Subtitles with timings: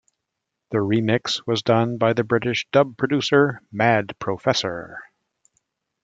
[0.71, 4.97] The remix was done by the British dub producer Mad Professor.